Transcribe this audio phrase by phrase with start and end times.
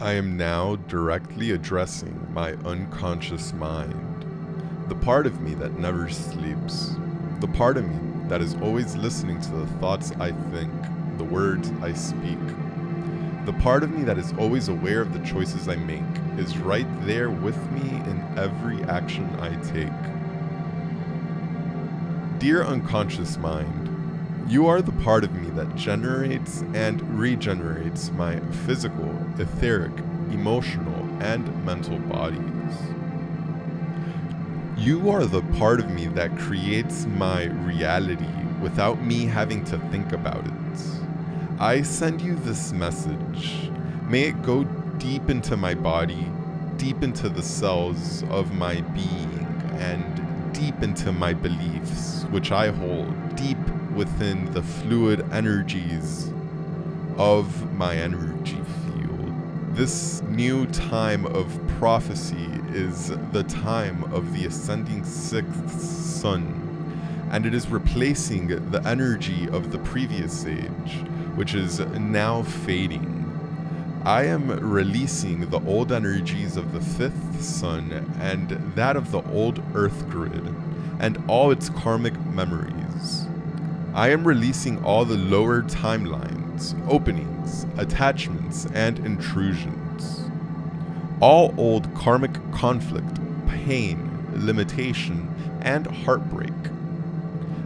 [0.00, 4.24] I am now directly addressing my unconscious mind,
[4.86, 6.94] the part of me that never sleeps,
[7.40, 10.72] the part of me that is always listening to the thoughts I think,
[11.16, 12.38] the words I speak.
[13.44, 16.04] The part of me that is always aware of the choices I make
[16.38, 19.90] is right there with me in every action I take.
[22.38, 23.97] Dear unconscious mind,
[24.48, 29.92] you are the part of me that generates and regenerates my physical, etheric,
[30.30, 32.40] emotional, and mental bodies.
[34.78, 38.24] You are the part of me that creates my reality
[38.62, 40.52] without me having to think about it.
[41.60, 43.70] I send you this message.
[44.08, 44.64] May it go
[44.96, 46.26] deep into my body,
[46.78, 53.36] deep into the cells of my being, and deep into my beliefs, which I hold
[53.36, 53.58] deep
[53.98, 56.30] within the fluid energies
[57.16, 59.34] of my energy field.
[59.74, 67.52] This new time of prophecy is the time of the ascending sixth sun, and it
[67.52, 71.02] is replacing the energy of the previous age,
[71.34, 73.16] which is now fading.
[74.04, 77.90] I am releasing the old energies of the fifth sun
[78.20, 80.54] and that of the old earth grid
[81.00, 82.87] and all its karmic memories.
[83.98, 90.22] I am releasing all the lower timelines, openings, attachments, and intrusions.
[91.18, 93.18] All old karmic conflict,
[93.48, 95.28] pain, limitation,
[95.62, 96.52] and heartbreak.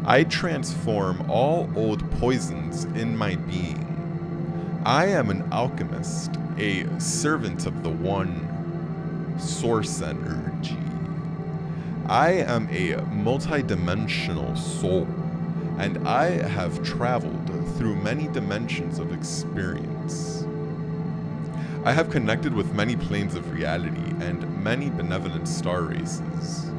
[0.07, 4.81] I transform all old poisons in my being.
[4.87, 10.79] I am an alchemist, a servant of the one source energy.
[12.07, 15.07] I am a multidimensional soul
[15.83, 20.47] and I have traveled through many dimensions of experience.
[21.85, 26.71] I have connected with many planes of reality and many benevolent star races.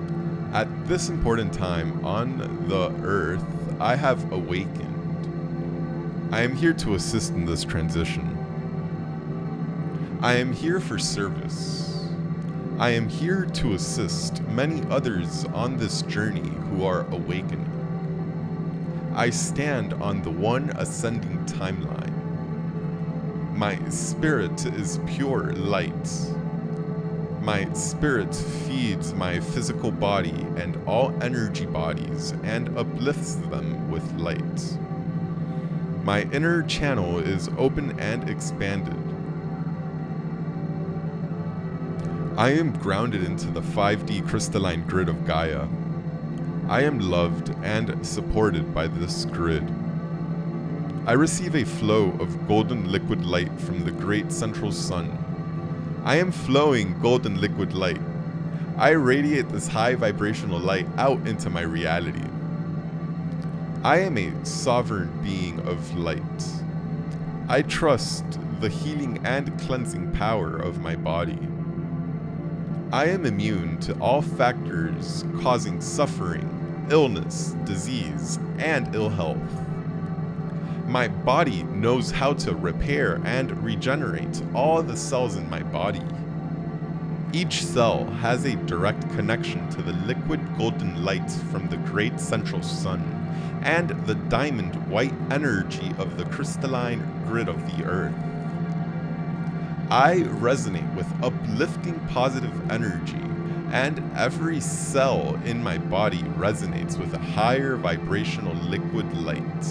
[0.53, 2.37] At this important time on
[2.69, 3.43] the earth,
[3.77, 6.29] I have awakened.
[6.33, 8.29] I am here to assist in this transition.
[10.21, 12.07] I am here for service.
[12.79, 17.72] I am here to assist many others on this journey who are awakening.
[19.15, 22.11] I stand on the one ascending timeline.
[23.55, 26.09] My spirit is pure light.
[27.39, 34.77] My spirit feeds my physical body and all energy bodies and uplifts them with light.
[36.03, 38.97] My inner channel is open and expanded.
[42.35, 45.67] I am grounded into the 5D crystalline grid of Gaia.
[46.69, 49.63] I am loved and supported by this grid.
[51.05, 55.17] I receive a flow of golden liquid light from the great central sun.
[56.05, 57.99] I am flowing golden liquid light.
[58.77, 62.27] I radiate this high vibrational light out into my reality.
[63.83, 66.21] I am a sovereign being of light.
[67.49, 68.23] I trust
[68.61, 71.39] the healing and cleansing power of my body.
[72.93, 76.52] I am immune to all factors causing suffering,
[76.89, 79.37] illness, disease, and ill health.
[80.87, 86.01] My body knows how to repair and regenerate all the cells in my body.
[87.31, 92.61] Each cell has a direct connection to the liquid golden light from the great central
[92.61, 93.01] sun
[93.63, 98.13] and the diamond white energy of the crystalline grid of the earth.
[99.89, 103.17] I resonate with uplifting positive energy,
[103.73, 109.65] and every cell in my body resonates with a higher vibrational liquid light.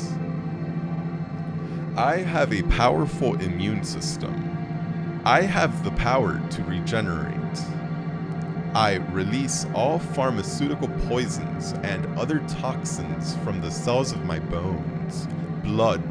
[1.97, 5.21] I have a powerful immune system.
[5.25, 7.37] I have the power to regenerate.
[8.75, 15.29] I release all pharmaceutical poisons and other toxins from the cells of my bones,
[15.63, 16.03] blood,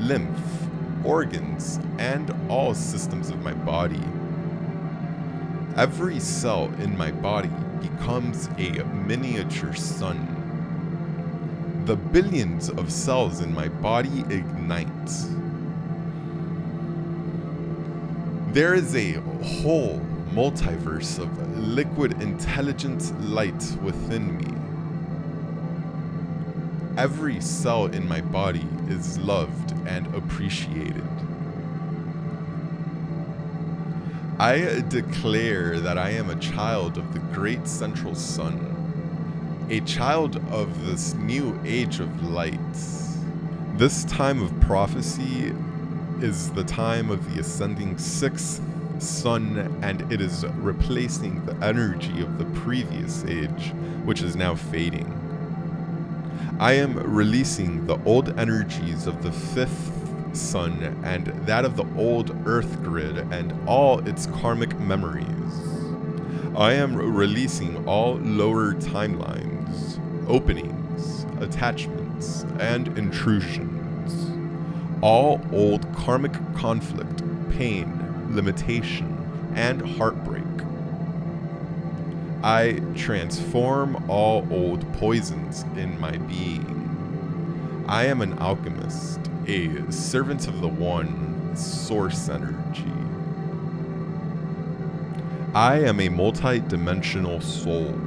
[0.00, 0.40] lymph,
[1.04, 4.02] organs, and all systems of my body.
[5.78, 10.34] Every cell in my body becomes a miniature sun.
[11.86, 14.86] The billions of cells in my body ignite.
[18.52, 19.20] There is a
[19.62, 20.00] whole
[20.32, 24.52] multiverse of liquid intelligent light within me.
[27.00, 31.27] Every cell in my body is loved and appreciated.
[34.40, 40.86] I declare that I am a child of the great central sun, a child of
[40.86, 42.60] this new age of light.
[43.74, 45.52] This time of prophecy
[46.20, 48.62] is the time of the ascending sixth
[49.00, 53.72] sun and it is replacing the energy of the previous age,
[54.04, 55.12] which is now fading.
[56.60, 59.97] I am releasing the old energies of the fifth
[60.38, 65.26] sun and that of the old earth grid and all its karmic memories.
[66.56, 74.32] I am releasing all lower timelines, openings, attachments, and intrusions.
[75.02, 79.14] All old karmic conflict, pain, limitation,
[79.54, 80.44] and heartbreak.
[82.42, 87.84] I transform all old poisons in my being.
[87.88, 92.84] I am an alchemist, a servant of the One, source energy.
[95.54, 97.98] I am a multi dimensional soul,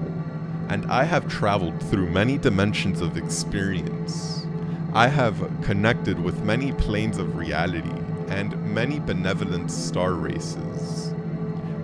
[0.69, 4.45] and I have traveled through many dimensions of experience.
[4.93, 7.89] I have connected with many planes of reality
[8.27, 11.11] and many benevolent star races.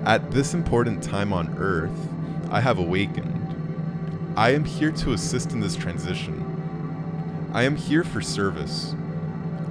[0.05, 1.97] At this important time on Earth,
[2.51, 3.33] I have awakened.
[4.37, 6.43] I am here to assist in this transition.
[7.53, 8.93] I am here for service.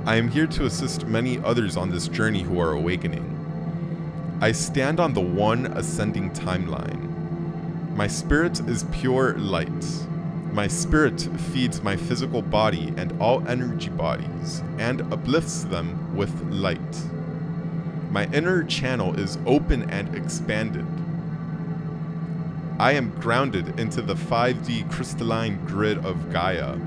[0.06, 4.38] I am here to assist many others on this journey who are awakening.
[4.40, 7.96] I stand on the one ascending timeline.
[7.96, 10.06] My spirit is pure light.
[10.52, 11.20] My spirit
[11.52, 16.78] feeds my physical body and all energy bodies and uplifts them with light.
[18.12, 20.86] My inner channel is open and expanded.
[22.78, 26.78] I am grounded into the 5D crystalline grid of Gaia.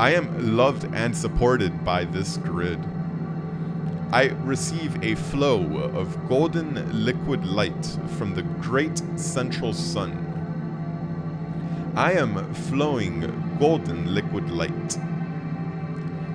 [0.00, 2.82] I am loved and supported by this grid.
[4.10, 5.62] I receive a flow
[5.94, 10.16] of golden liquid light from the great central sun.
[11.94, 14.98] I am flowing golden liquid light.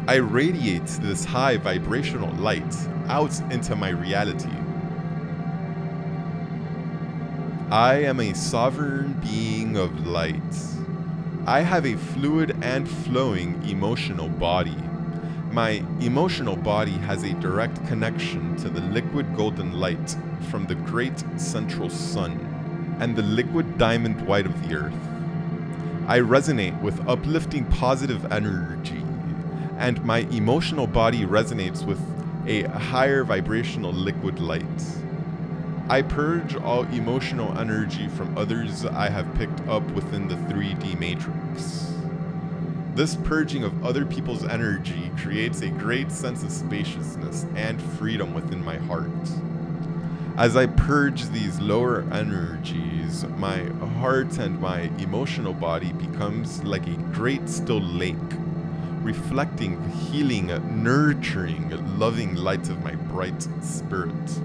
[0.08, 2.76] I radiate this high vibrational light
[3.08, 4.56] out into my reality.
[7.72, 10.75] I am a sovereign being of light.
[11.48, 14.76] I have a fluid and flowing emotional body.
[15.52, 20.16] My emotional body has a direct connection to the liquid golden light
[20.50, 24.94] from the great central sun and the liquid diamond white of the earth.
[26.08, 29.04] I resonate with uplifting positive energy,
[29.78, 32.02] and my emotional body resonates with
[32.48, 34.82] a higher vibrational liquid light.
[35.88, 41.94] I purge all emotional energy from others I have picked up within the 3D matrix.
[42.96, 48.66] This purging of other people's energy creates a great sense of spaciousness and freedom within
[48.66, 49.12] my heart.
[50.38, 53.66] As I purge these lower energies, my
[54.00, 58.16] heart and my emotional body becomes like a great still lake,
[59.04, 60.48] reflecting the healing,
[60.84, 64.42] nurturing, loving light of my bright spirit.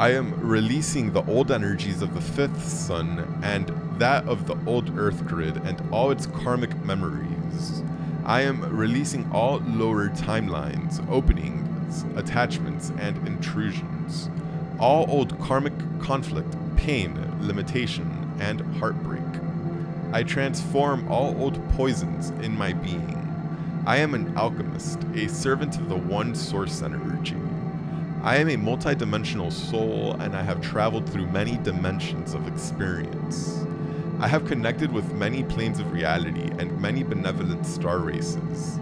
[0.00, 4.98] I am releasing the old energies of the fifth sun and that of the old
[4.98, 7.82] earth grid and all its karmic memories.
[8.24, 14.30] I am releasing all lower timelines, openings, attachments, and intrusions.
[14.78, 19.20] All old karmic conflict, pain, limitation, and heartbreak.
[20.14, 23.18] I transform all old poisons in my being.
[23.84, 27.36] I am an alchemist, a servant of the one source energy.
[28.22, 33.64] I am a multidimensional soul and I have traveled through many dimensions of experience.
[34.18, 38.78] I have connected with many planes of reality and many benevolent star races.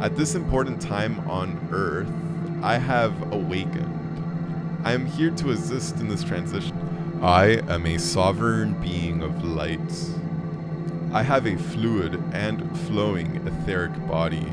[0.00, 2.12] At this important time on Earth,
[2.62, 3.94] I have awakened.
[4.84, 7.18] I am here to assist in this transition.
[7.22, 10.10] I am a sovereign being of light.
[11.14, 14.46] I have a fluid and flowing etheric body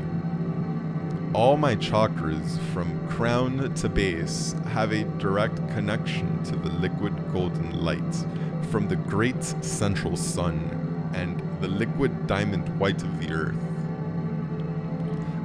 [1.36, 7.84] all my chakras from crown to base have a direct connection to the liquid golden
[7.84, 8.24] light
[8.70, 13.54] from the great central sun and the liquid diamond white of the earth.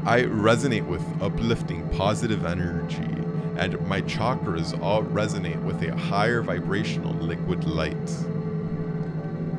[0.06, 3.14] I resonate with uplifting positive energy,
[3.58, 7.98] and my chakras all resonate with a higher vibrational liquid light.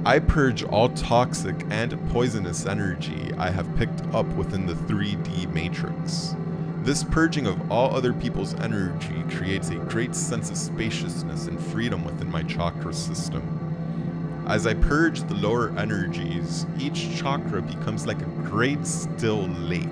[0.04, 6.34] I purge all toxic and poisonous energy I have picked up within the 3D matrix.
[6.82, 12.04] This purging of all other people's energy creates a great sense of spaciousness and freedom
[12.04, 14.44] within my chakra system.
[14.48, 19.86] As I purge the lower energies, each chakra becomes like a great still lake,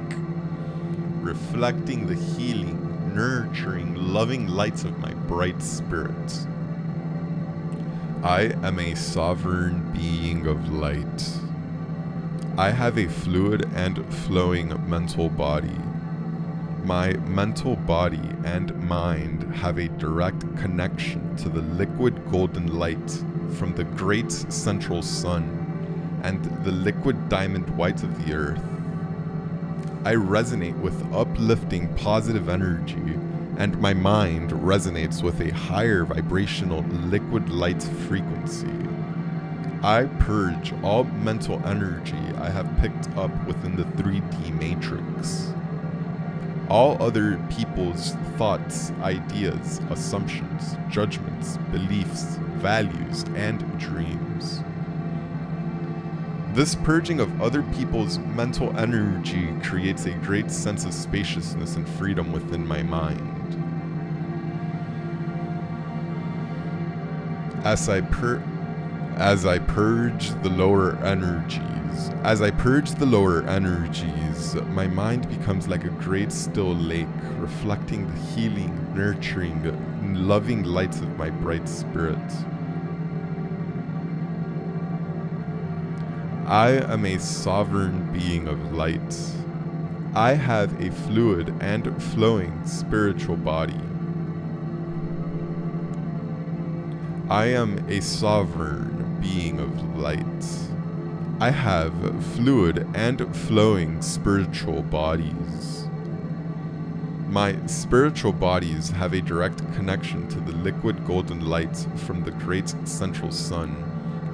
[1.20, 6.46] reflecting the healing, nurturing, loving lights of my bright spirit.
[8.22, 11.38] I am a sovereign being of light.
[12.58, 15.78] I have a fluid and flowing mental body.
[16.84, 23.10] My mental body and mind have a direct connection to the liquid golden light
[23.56, 28.62] from the great central sun and the liquid diamond white of the earth.
[30.04, 33.18] I resonate with uplifting positive energy,
[33.60, 38.72] and my mind resonates with a higher vibrational liquid light frequency.
[39.82, 45.52] I purge all mental energy I have picked up within the 3D matrix.
[46.70, 54.62] All other people's thoughts, ideas, assumptions, judgments, beliefs, values, and dreams.
[56.54, 62.32] This purging of other people's mental energy creates a great sense of spaciousness and freedom
[62.32, 63.39] within my mind.
[67.64, 68.42] As I pur-
[69.16, 75.68] as I purge the lower energies, as I purge the lower energies, my mind becomes
[75.68, 82.16] like a great still lake, reflecting the healing, nurturing, loving lights of my bright spirit.
[86.46, 89.14] I am a sovereign being of light.
[90.14, 93.89] I have a fluid and flowing spiritual body.
[97.30, 100.44] I am a sovereign being of light.
[101.38, 101.94] I have
[102.34, 105.86] fluid and flowing spiritual bodies.
[107.28, 112.74] My spiritual bodies have a direct connection to the liquid golden light from the great
[112.82, 113.76] central sun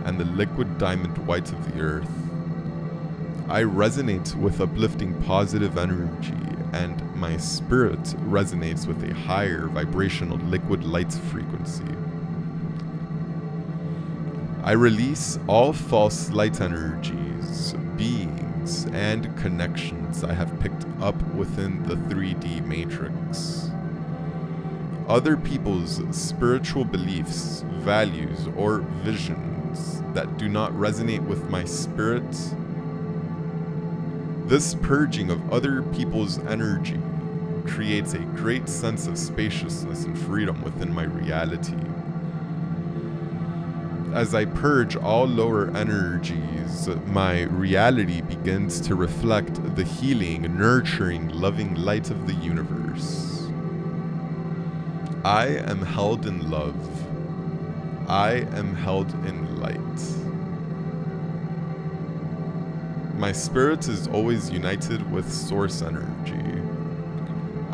[0.07, 2.09] and the liquid diamond white of the earth.
[3.47, 6.33] I resonate with uplifting positive energy,
[6.73, 11.85] and my spirit resonates with a higher vibrational liquid light frequency.
[14.67, 21.95] I release all false light energies, beings, and connections I have picked up within the
[21.95, 23.71] 3D matrix.
[25.07, 32.27] Other people's spiritual beliefs, values, or visions that do not resonate with my spirit.
[34.49, 36.99] This purging of other people's energy
[37.69, 41.77] creates a great sense of spaciousness and freedom within my reality.
[44.17, 51.75] As I purge all lower energies, my reality begins to reflect the healing, nurturing, loving
[51.75, 53.47] light of the universe.
[55.23, 56.79] I am held in love.
[58.09, 60.01] I am held in light.
[63.19, 66.63] My spirit is always united with source energy.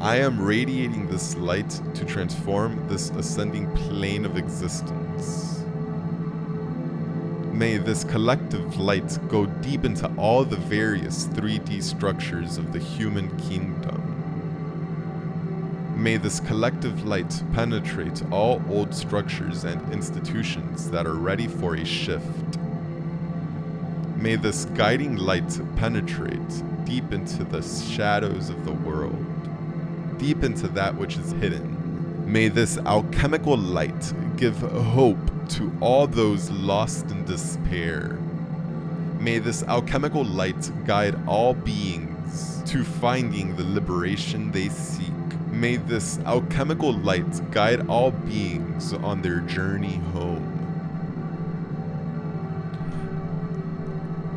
[0.01, 5.52] I am radiating this light to transform this ascending plane of existence.
[7.63, 13.31] May this collective light go deep into all the various 3D structures of the human
[13.39, 14.03] kingdom.
[15.97, 21.85] May this collective light penetrate all old structures and institutions that are ready for a
[21.85, 22.59] shift.
[24.17, 29.25] May this guiding light penetrate deep into the shadows of the world,
[30.19, 31.79] deep into that which is hidden.
[32.27, 38.19] May this alchemical light give hope to all those lost in despair.
[39.19, 45.13] May this alchemical light guide all beings to finding the liberation they seek.
[45.51, 50.49] May this alchemical light guide all beings on their journey home.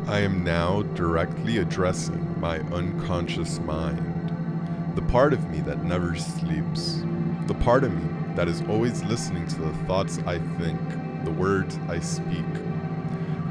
[0.06, 7.02] I am now directly addressing my unconscious mind, the part of me that never sleeps,
[7.46, 10.78] the part of me that is always listening to the thoughts I think,
[11.24, 12.44] the words I speak.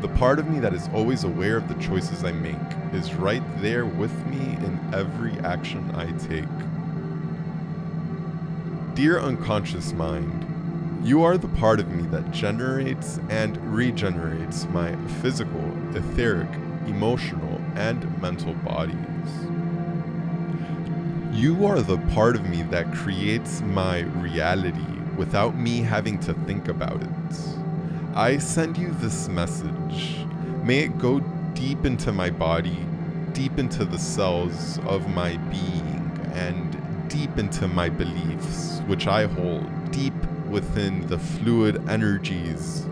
[0.01, 2.56] The part of me that is always aware of the choices I make
[2.94, 6.46] is right there with me in every action I take.
[8.96, 15.62] Dear unconscious mind, you are the part of me that generates and regenerates my physical,
[15.96, 16.50] etheric,
[16.88, 19.54] emotional, and mental bodies.
[21.36, 24.88] You are the part of me that creates my reality
[25.18, 27.10] without me having to think about it.
[28.15, 30.15] I send you this message.
[30.63, 31.20] May it go
[31.54, 32.80] deep into my body,
[33.34, 39.92] deep into the cells of my being, and deep into my beliefs, which I hold
[39.92, 40.15] deep
[40.48, 42.86] within the fluid energies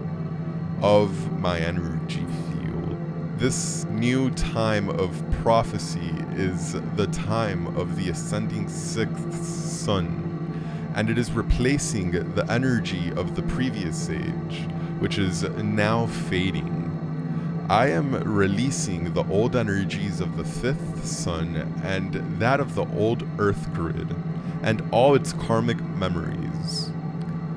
[0.82, 2.98] of my energy field.
[3.40, 11.18] This new time of prophecy is the time of the ascending sixth sun, and it
[11.18, 14.68] is replacing the energy of the previous age,
[15.00, 16.80] which is now fading.
[17.70, 23.24] I am releasing the old energies of the fifth sun and that of the old
[23.40, 24.16] earth grid
[24.62, 26.92] and all its karmic memories.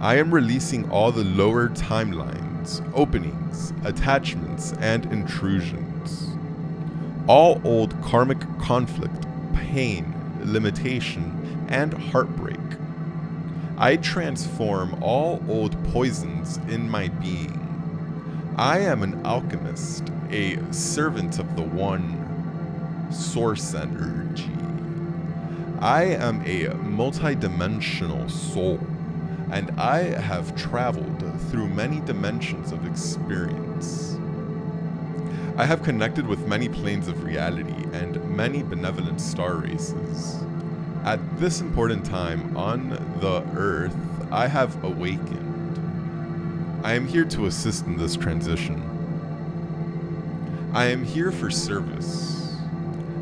[0.00, 5.85] I am releasing all the lower timelines, openings, attachments, and intrusions.
[7.26, 10.14] All old karmic conflict, pain,
[10.44, 12.56] limitation, and heartbreak.
[13.76, 17.62] I transform all old poisons in my being.
[18.56, 24.48] I am an alchemist, a servant of the one source energy.
[25.80, 28.80] I am a multidimensional soul,
[29.50, 34.18] and I have traveled through many dimensions of experience.
[35.58, 40.44] I have connected with many planes of reality and many benevolent star races.
[41.02, 43.96] At this important time on the earth,
[44.30, 46.82] I have awakened.
[46.84, 48.82] I am here to assist in this transition.
[50.74, 52.58] I am here for service.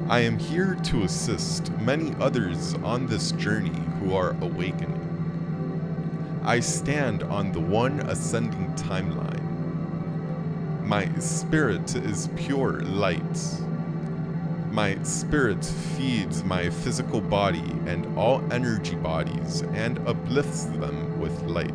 [0.09, 5.01] I am here to assist many others on this journey who are awakening.
[6.45, 9.34] I stand on the one ascending timeline.
[10.85, 13.39] My spirit is pure light.
[14.71, 21.73] My spirit feeds my physical body and all energy bodies and uplifts them with light.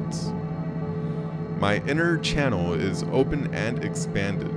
[1.59, 4.53] My inner channel is open and expanded.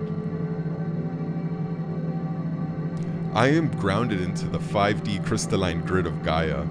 [3.34, 6.66] I am grounded into the 5D crystalline grid of Gaia.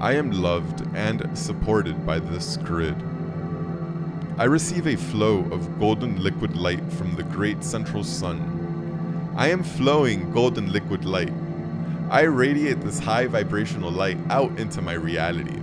[0.00, 2.94] I am loved and supported by this grid.
[4.38, 9.32] I receive a flow of golden liquid light from the great central sun.
[9.34, 11.32] I am flowing golden liquid light.
[12.10, 15.58] I radiate this high vibrational light out into my reality.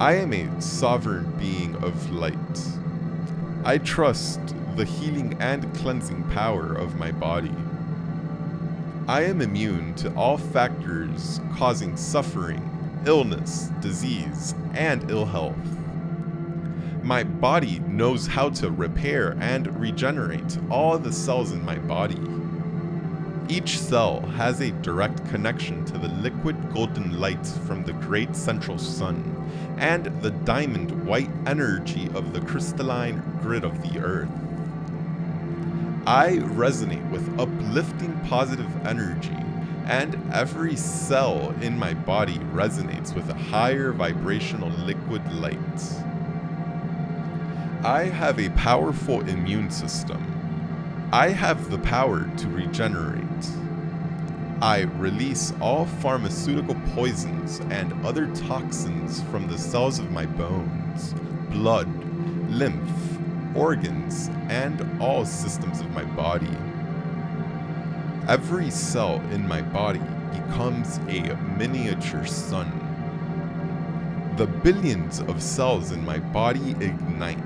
[0.00, 2.34] I am a sovereign being of light.
[3.66, 4.40] I trust
[4.76, 7.54] the healing and cleansing power of my body.
[9.06, 12.62] I am immune to all factors causing suffering,
[13.04, 15.79] illness, disease, and ill health.
[17.02, 22.20] My body knows how to repair and regenerate all the cells in my body.
[23.48, 28.78] Each cell has a direct connection to the liquid golden light from the great central
[28.78, 29.24] sun
[29.78, 34.28] and the diamond white energy of the crystalline grid of the earth.
[36.06, 39.36] I resonate with uplifting positive energy,
[39.86, 45.56] and every cell in my body resonates with a higher vibrational liquid light.
[47.82, 51.08] I have a powerful immune system.
[51.14, 53.24] I have the power to regenerate.
[54.60, 61.14] I release all pharmaceutical poisons and other toxins from the cells of my bones,
[61.48, 61.88] blood,
[62.50, 63.18] lymph,
[63.56, 66.54] organs, and all systems of my body.
[68.28, 70.02] Every cell in my body
[70.34, 72.89] becomes a miniature sun.
[74.40, 77.36] The billions of cells in my body ignite.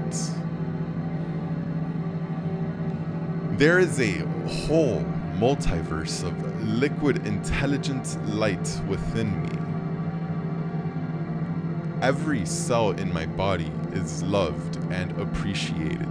[3.59, 5.03] There is a whole
[5.41, 9.59] multiverse of liquid intelligent light within me.
[12.01, 16.07] Every cell in my body is loved and appreciated.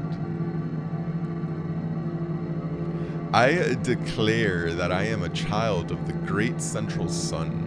[3.34, 7.63] I declare that I am a child of the great central sun,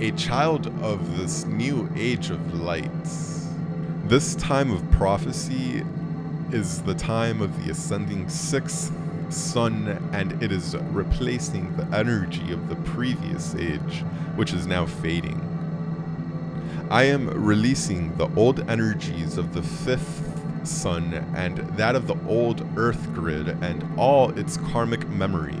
[0.00, 3.48] a child of this new age of lights.
[4.06, 5.84] This time of prophecy
[6.52, 8.92] is the time of the ascending sixth
[9.28, 14.02] sun, and it is replacing the energy of the previous age,
[14.36, 15.38] which is now fading.
[16.90, 22.66] I am releasing the old energies of the fifth sun and that of the old
[22.76, 25.60] earth grid and all its karmic memories.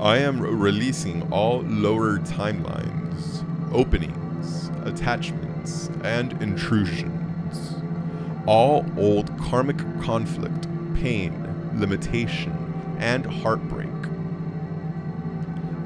[0.00, 3.03] I am releasing all lower timelines,
[3.74, 7.74] openings, attachments, and intrusions.
[8.46, 13.88] All old karmic conflict, pain, limitation, and heartbreak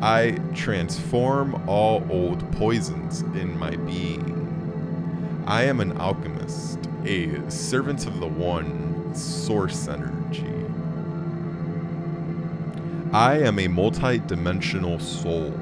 [0.00, 5.42] I transform all old poisons in my being.
[5.44, 10.54] I am an alchemist, a servant of the one source energy.
[13.12, 15.52] I am a multi-dimensional soul,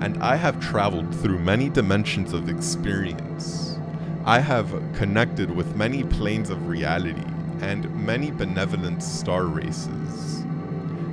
[0.00, 3.78] and I have traveled through many dimensions of experience.
[4.24, 7.24] I have connected with many planes of reality
[7.60, 10.44] and many benevolent star races.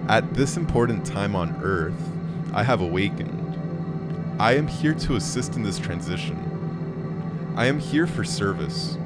[0.07, 2.09] At this important time on Earth,
[2.53, 3.37] I have awakened.
[4.39, 7.53] I am here to assist in this transition.
[7.55, 8.97] I am here for service.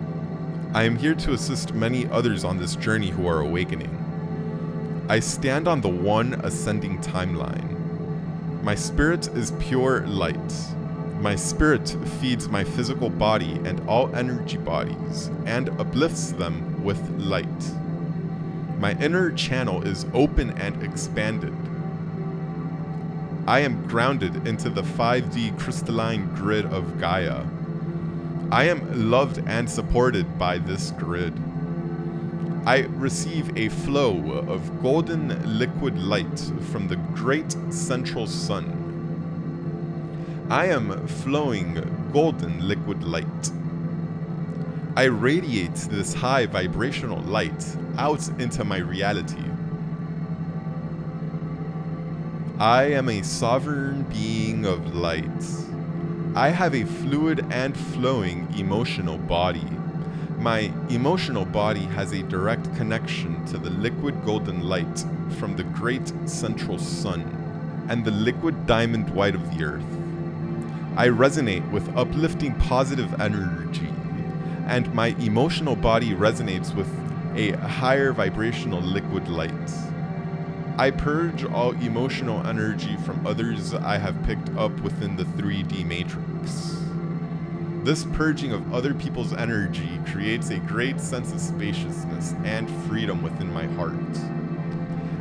[0.74, 3.92] I am here to assist many others on this journey who are awakening.
[5.10, 7.75] I stand on the one ascending timeline.
[8.66, 10.54] My spirit is pure light.
[11.20, 17.46] My spirit feeds my physical body and all energy bodies and uplifts them with light.
[18.80, 21.56] My inner channel is open and expanded.
[23.46, 27.46] I am grounded into the 5D crystalline grid of Gaia.
[28.52, 31.40] I am loved and supported by this grid.
[32.66, 38.82] I receive a flow of golden liquid light from the great central sun.
[40.50, 43.52] I am flowing golden liquid light.
[44.96, 49.44] I radiate this high vibrational light out into my reality.
[52.58, 55.46] I am a sovereign being of light.
[56.36, 59.75] I have a fluid and flowing emotional body.
[60.46, 65.04] My emotional body has a direct connection to the liquid golden light
[65.40, 67.24] from the great central sun
[67.90, 69.84] and the liquid diamond white of the earth.
[70.96, 73.92] I resonate with uplifting positive energy,
[74.68, 76.92] and my emotional body resonates with
[77.36, 79.72] a higher vibrational liquid light.
[80.78, 86.35] I purge all emotional energy from others I have picked up within the 3D matrix.
[87.86, 93.54] This purging of other people's energy creates a great sense of spaciousness and freedom within
[93.54, 93.94] my heart.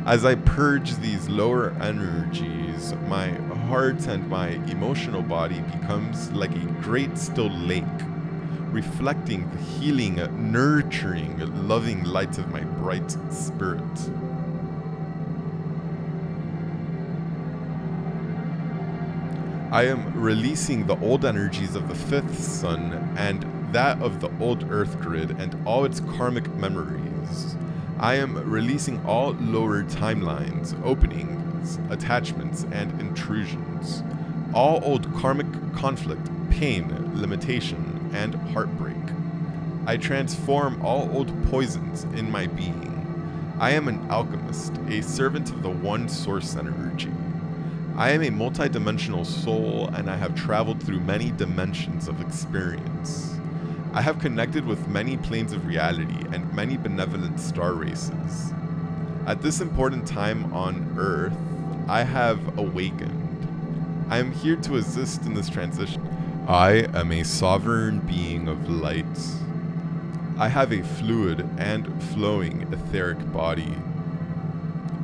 [0.07, 3.27] As I purge these lower energies, my
[3.67, 7.83] heart and my emotional body becomes like a great still lake,
[8.71, 10.15] reflecting the healing,
[10.51, 14.24] nurturing, loving light of my bright spirit.
[19.75, 24.71] I am releasing the old energies of the fifth sun and that of the old
[24.71, 27.57] earth grid and all its karmic memories.
[27.99, 34.01] I am releasing all lower timelines, openings, attachments, and intrusions.
[34.53, 38.95] All old karmic conflict, pain, limitation, and heartbreak.
[39.85, 43.53] I transform all old poisons in my being.
[43.59, 47.11] I am an alchemist, a servant of the one source energy.
[47.97, 53.39] I am a multidimensional soul and I have traveled through many dimensions of experience.
[53.93, 58.51] I have connected with many planes of reality and many benevolent star races.
[59.25, 61.37] At this important time on Earth,
[61.87, 64.05] I have awakened.
[64.09, 66.05] I am here to assist in this transition.
[66.49, 69.05] I am a sovereign being of light.
[70.37, 73.73] I have a fluid and flowing etheric body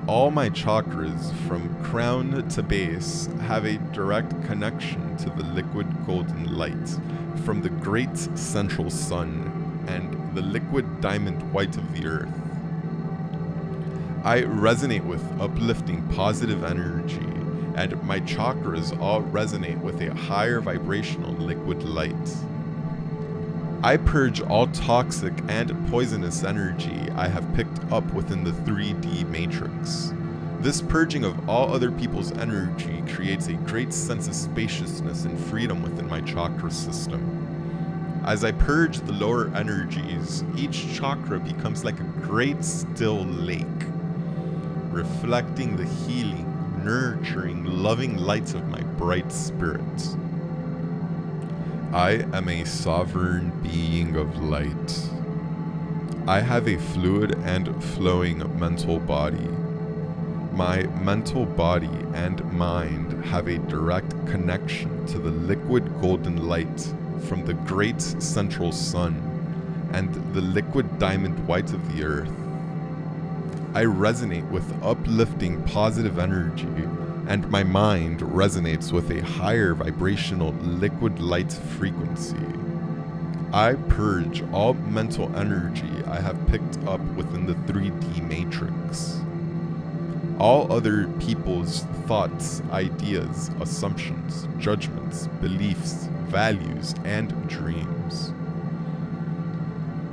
[0.08, 6.58] all my chakras, from crown to base, have a direct connection to the liquid golden
[6.58, 7.00] light
[7.46, 12.30] from the great central sun and the liquid diamond white of the earth.
[14.24, 17.26] I resonate with uplifting positive energy,
[17.76, 22.36] and my chakras all resonate with a higher vibrational liquid light.
[23.84, 30.14] I purge all toxic and poisonous energy I have picked up within the 3D matrix.
[30.60, 35.82] This purging of all other people's energy creates a great sense of spaciousness and freedom
[35.82, 38.22] within my chakra system.
[38.24, 43.66] As I purge the lower energies, each chakra becomes like a great still lake,
[44.92, 46.46] reflecting the healing,
[46.84, 49.82] nurturing, loving lights of my bright spirit.
[51.94, 55.10] I am a sovereign being of light.
[56.26, 59.50] I have a fluid and flowing mental body.
[60.54, 66.94] My mental body and mind have a direct connection to the liquid golden light
[67.28, 69.14] from the great central sun
[69.92, 72.32] and the liquid diamond white of the earth.
[73.74, 76.88] I resonate with uplifting positive energy
[77.32, 82.36] and my mind resonates with a higher vibrational liquid light frequency.
[83.54, 89.22] I purge all mental energy I have picked up within the 3D matrix.
[90.40, 98.34] All other people's thoughts, ideas, assumptions, judgments, beliefs, values, and dreams.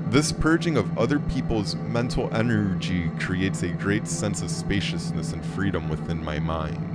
[0.06, 5.88] This purging of other people's mental energy creates a great sense of spaciousness and freedom
[5.88, 6.87] within my mind.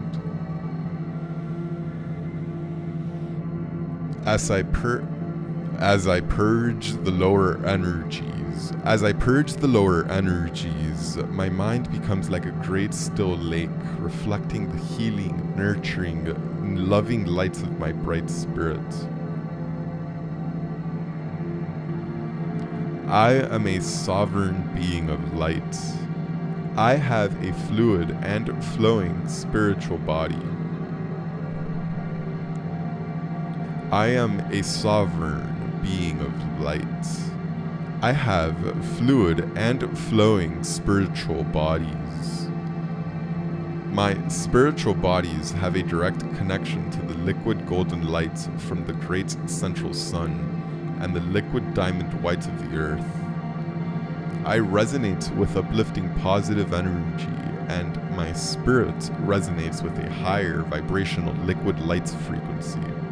[4.26, 5.06] As I pur
[5.80, 12.30] as I purge the lower energies, as I purge the lower energies, my mind becomes
[12.30, 18.80] like a great still lake, reflecting the healing, nurturing, loving lights of my bright spirit.
[23.08, 25.78] I am a sovereign being of light.
[26.78, 30.40] I have a fluid and flowing spiritual body.
[33.94, 37.06] I am a sovereign being of light.
[38.02, 38.58] I have
[38.98, 42.48] fluid and flowing spiritual bodies.
[43.92, 49.38] My spiritual bodies have a direct connection to the liquid golden light from the great
[49.46, 53.06] central sun and the liquid diamond white of the earth.
[54.44, 57.28] I resonate with uplifting positive energy,
[57.68, 63.03] and my spirit resonates with a higher vibrational liquid light frequency.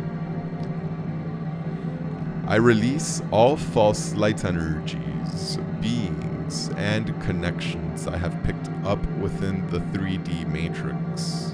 [2.51, 9.79] I release all false light energies, beings, and connections I have picked up within the
[9.79, 11.53] 3D matrix.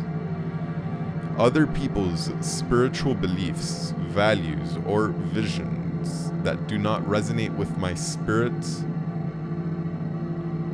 [1.37, 8.55] Other people's spiritual beliefs, values, or visions that do not resonate with my spirit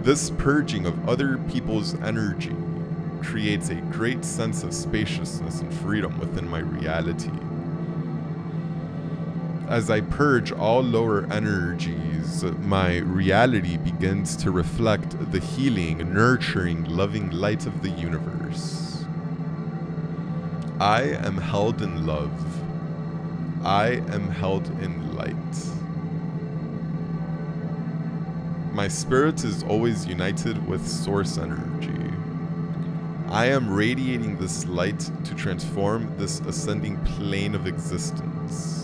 [0.03, 2.55] this purging of other people's energy
[3.21, 7.29] creates a great sense of spaciousness and freedom within my reality.
[9.67, 17.31] As I purge all lower energies, my reality begins to reflect the healing, nurturing, loving
[17.31, 19.05] light of the universe.
[20.79, 22.31] I am held in love.
[23.63, 25.35] I am held in light.
[28.73, 32.11] My spirit is always united with source energy.
[33.29, 38.82] I am radiating this light to transform this ascending plane of existence.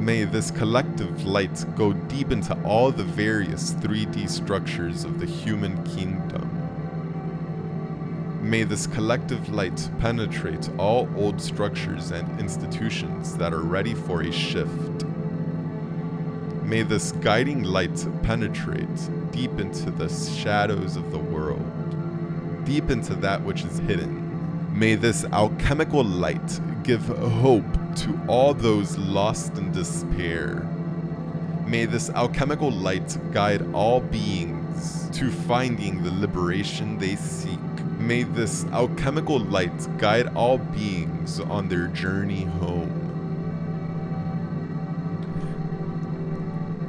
[0.00, 5.84] May this collective light go deep into all the various 3D structures of the human
[5.84, 6.48] kingdom.
[8.40, 14.32] May this collective light penetrate all old structures and institutions that are ready for a
[14.32, 15.04] shift.
[16.64, 23.42] May this guiding light penetrate deep into the shadows of the world, deep into that
[23.42, 24.19] which is hidden.
[24.80, 27.66] May this alchemical light give hope
[27.96, 30.66] to all those lost in despair.
[31.66, 37.60] May this alchemical light guide all beings to finding the liberation they seek.
[37.98, 42.96] May this alchemical light guide all beings on their journey home.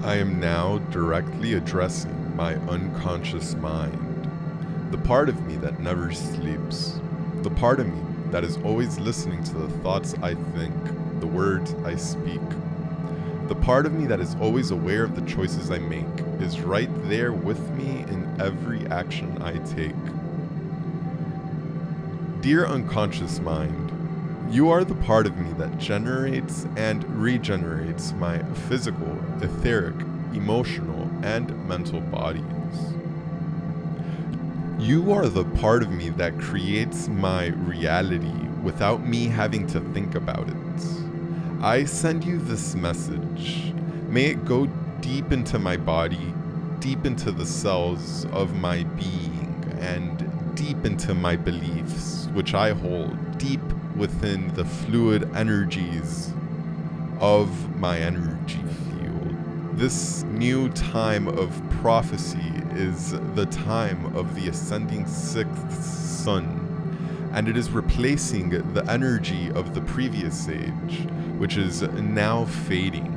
[0.02, 4.30] I am now directly addressing my unconscious mind,
[4.92, 7.02] the part of me that never sleeps,
[7.44, 8.00] the part of me
[8.30, 10.74] that is always listening to the thoughts I think,
[11.20, 12.42] the words I speak.
[13.48, 16.06] The part of me that is always aware of the choices I make
[16.40, 19.96] is right there with me in every action I take.
[22.42, 23.92] Dear unconscious mind,
[24.54, 29.96] you are the part of me that generates and regenerates my physical, etheric,
[30.34, 32.61] emotional, and mental bodies.
[34.82, 40.16] You are the part of me that creates my reality without me having to think
[40.16, 40.84] about it.
[41.62, 43.74] I send you this message.
[44.10, 44.66] May it go
[45.00, 46.34] deep into my body,
[46.80, 53.38] deep into the cells of my being, and deep into my beliefs, which I hold
[53.38, 53.62] deep
[53.96, 56.34] within the fluid energies
[57.20, 58.64] of my energy.
[59.82, 67.58] This new time of prophecy is the time of the ascending sixth sun, and it
[67.58, 71.08] is replacing the energy of the previous age,
[71.40, 73.10] which is now fading.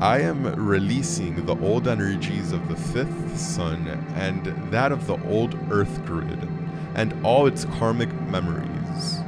[0.00, 5.58] I am releasing the old energies of the fifth sun and that of the old
[5.72, 6.48] earth grid
[6.94, 9.18] and all its karmic memories.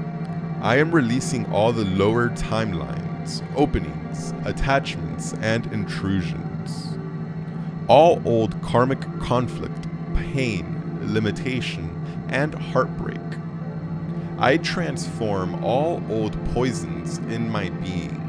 [0.63, 3.06] I am releasing all the lower timelines,
[3.55, 6.97] openings, attachments, and intrusions.
[7.89, 11.91] All old karmic conflict, pain, limitation,
[12.29, 13.21] and heartbreak.
[14.39, 18.23] I transform all old poisons in my being.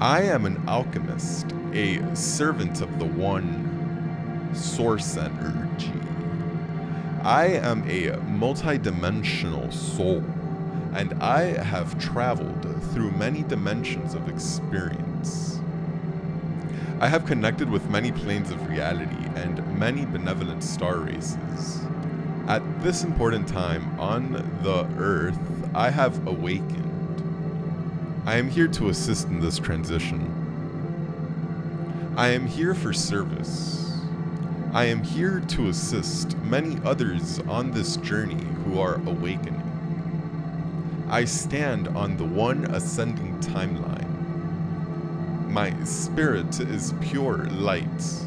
[0.00, 5.92] I am an alchemist, a servant of the one source energy.
[7.24, 10.22] I am a multidimensional soul
[10.94, 15.60] and I have traveled through many dimensions of experience.
[17.00, 21.80] I have connected with many planes of reality and many benevolent star races.
[22.48, 25.38] At this important time on the earth,
[25.74, 26.84] I have awakened.
[28.26, 30.34] I am here to assist in this transition.
[32.16, 34.02] I am here for service.
[34.72, 39.67] I am here to assist many others on this journey who are awakening.
[41.10, 44.08] I stand on the one ascending timeline.
[45.48, 48.24] My spirit is pure light.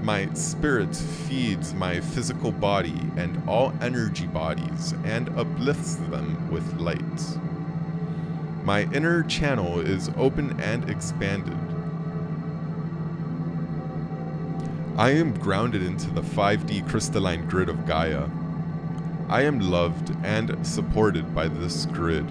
[0.00, 7.38] My spirit feeds my physical body and all energy bodies and uplifts them with light.
[8.62, 11.58] My inner channel is open and expanded.
[14.96, 18.28] I am grounded into the 5D crystalline grid of Gaia.
[19.28, 22.26] I am loved and supported by this grid.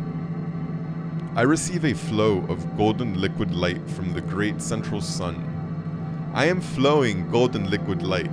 [1.36, 5.50] I receive a flow of golden liquid light from the great central sun.
[6.34, 8.30] I am flowing golden liquid light.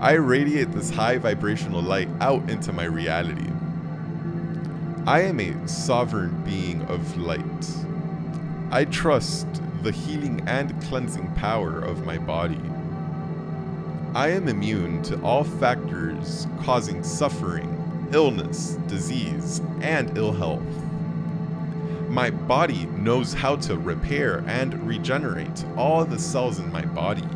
[0.00, 3.50] I radiate this high vibrational light out into my reality.
[5.06, 7.70] I am a sovereign being of light.
[8.72, 9.46] I trust
[9.82, 12.60] the healing and cleansing power of my body.
[14.16, 17.75] I am immune to all factors causing suffering,
[18.12, 20.62] illness, disease, and ill health.
[22.08, 27.26] My body knows how to repair and regenerate all the cells in my body.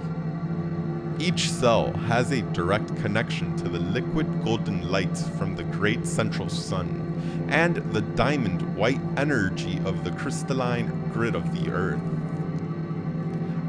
[1.18, 6.48] Each cell has a direct connection to the liquid golden light from the great central
[6.48, 12.00] sun and the diamond white energy of the crystalline grid of the earth.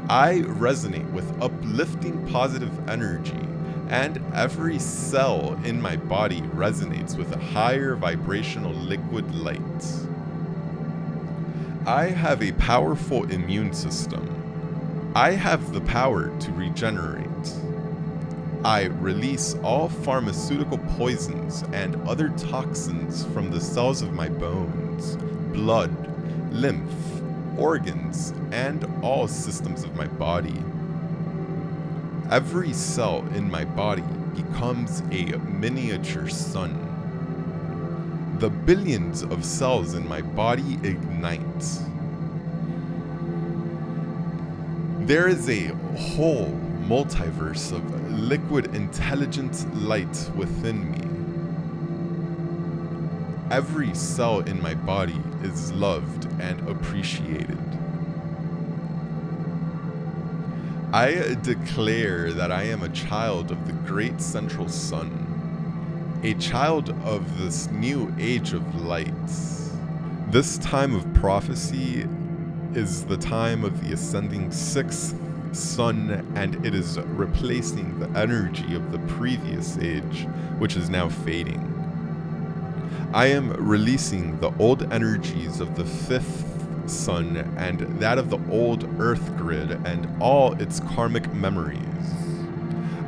[0.08, 3.36] I resonate with uplifting positive energy,
[3.92, 9.60] and every cell in my body resonates with a higher vibrational liquid light.
[11.86, 15.12] I have a powerful immune system.
[15.14, 17.28] I have the power to regenerate.
[18.64, 25.16] I release all pharmaceutical poisons and other toxins from the cells of my bones,
[25.52, 25.90] blood,
[26.50, 26.80] lymph,
[27.58, 30.64] organs, and all systems of my body.
[32.32, 36.72] Every cell in my body becomes a miniature sun.
[38.38, 41.78] The billions of cells in my body ignite.
[45.00, 51.02] There is a whole multiverse of liquid intelligent light within me.
[53.54, 57.61] Every cell in my body is loved and appreciated.
[60.94, 67.38] I declare that I am a child of the great central sun, a child of
[67.38, 69.72] this new age of lights.
[70.28, 72.06] This time of prophecy
[72.74, 75.16] is the time of the ascending sixth
[75.52, 80.26] sun, and it is replacing the energy of the previous age,
[80.58, 81.70] which is now fading.
[83.14, 86.51] I am releasing the old energies of the fifth
[86.90, 91.78] sun and that of the old earth grid and all its karmic memories.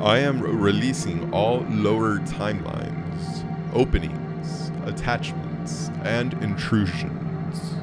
[0.01, 7.75] I am releasing all lower timelines, openings, attachments, and intrusions.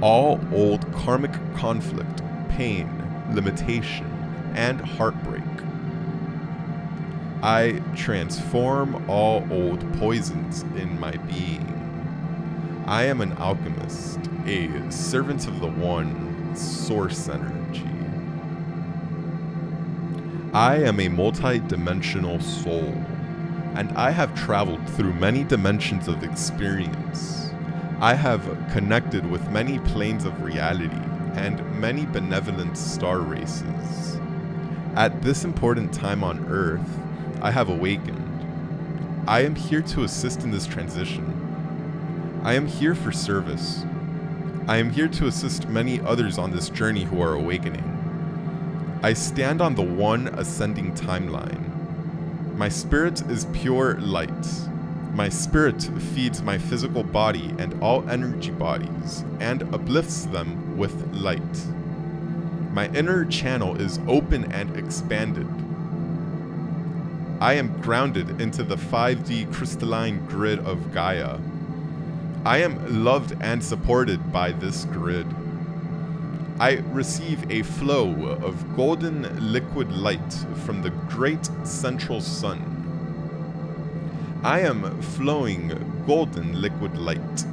[0.00, 2.88] All old karmic conflict, pain,
[3.32, 4.06] limitation,
[4.54, 5.42] and heartbreak.
[7.42, 11.77] I transform all old poisons in my being.
[12.88, 17.84] I am an alchemist, a servant of the One, source energy.
[20.54, 22.94] I am a multi-dimensional soul,
[23.74, 27.50] and I have traveled through many dimensions of experience.
[28.00, 31.02] I have connected with many planes of reality
[31.34, 34.18] and many benevolent star races.
[34.94, 36.88] At this important time on Earth,
[37.42, 38.24] I have awakened.
[39.28, 41.47] I am here to assist in this transition.
[42.48, 43.84] I am here for service.
[44.68, 47.84] I am here to assist many others on this journey who are awakening.
[49.02, 52.56] I stand on the one ascending timeline.
[52.56, 54.46] My spirit is pure light.
[55.12, 55.82] My spirit
[56.14, 61.66] feeds my physical body and all energy bodies and uplifts them with light.
[62.72, 65.46] My inner channel is open and expanded.
[67.42, 71.38] I am grounded into the 5D crystalline grid of Gaia.
[72.44, 75.26] I am loved and supported by this grid.
[76.60, 78.10] I receive a flow
[78.42, 80.32] of golden liquid light
[80.64, 82.74] from the great central sun.
[84.42, 87.44] I am flowing golden liquid light.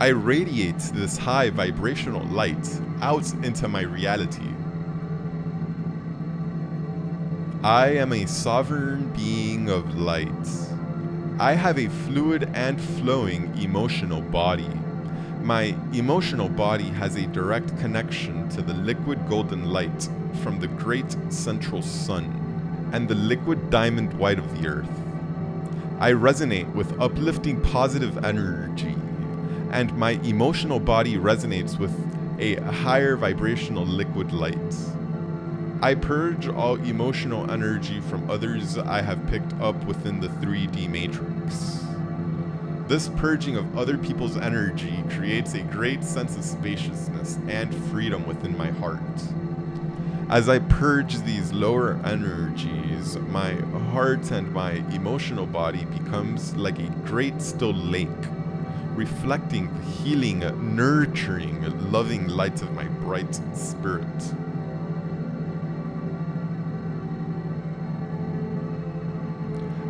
[0.00, 4.48] I radiate this high vibrational light out into my reality.
[7.64, 10.28] I am a sovereign being of light.
[11.40, 14.68] I have a fluid and flowing emotional body.
[15.40, 20.08] My emotional body has a direct connection to the liquid golden light
[20.42, 24.90] from the great central sun and the liquid diamond white of the earth.
[26.00, 28.96] I resonate with uplifting positive energy,
[29.70, 31.94] and my emotional body resonates with
[32.40, 34.74] a higher vibrational liquid light.
[35.80, 41.84] I purge all emotional energy from others I have picked up within the 3D matrix.
[42.88, 48.58] This purging of other people's energy creates a great sense of spaciousness and freedom within
[48.58, 48.98] my heart.
[50.28, 53.52] As I purge these lower energies, my
[53.92, 58.08] heart and my emotional body becomes like a great still lake,
[58.96, 60.40] reflecting the healing,
[60.74, 64.34] nurturing, loving light of my bright spirit.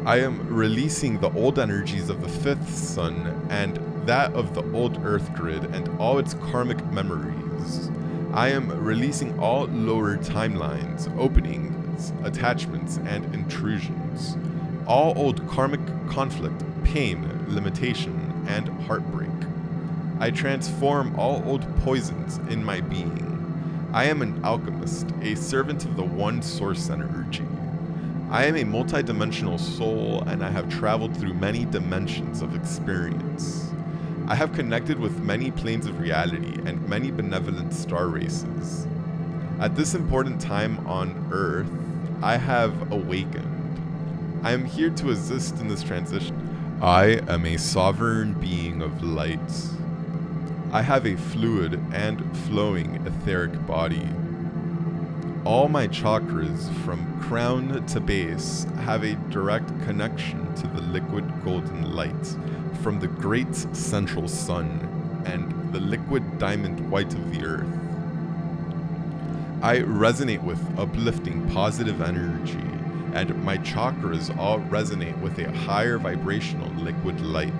[0.08, 5.04] I am releasing the old energies of the fifth sun and that of the old
[5.04, 7.90] earth grid and all its karmic memories.
[8.32, 14.38] I am releasing all lower timelines, openings, attachments, and intrusions.
[14.86, 19.28] All old karmic conflict, pain, limitation, and heartbreak.
[20.20, 23.90] I transform all old poisons in my being.
[23.92, 27.44] I am an alchemist, a servant of the one source energy.
[28.30, 33.72] I am a multidimensional soul and I have traveled through many dimensions of experience.
[34.26, 38.86] I have connected with many planes of reality and many benevolent star races.
[39.60, 41.70] At this important time on Earth,
[42.22, 43.80] I have awakened.
[44.42, 46.78] I am here to assist in this transition.
[46.82, 49.40] I am a sovereign being of light.
[50.70, 54.06] I have a fluid and flowing etheric body
[55.48, 61.94] all my chakras, from crown to base, have a direct connection to the liquid golden
[61.96, 62.36] light
[62.82, 64.68] from the great central sun
[65.24, 67.66] and the liquid diamond white of the earth.
[69.62, 72.68] I resonate with uplifting positive energy,
[73.14, 77.54] and my chakras all resonate with a higher vibrational liquid light.